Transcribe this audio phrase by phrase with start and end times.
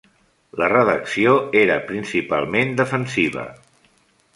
[0.61, 3.49] La redacció era principalment defensiva.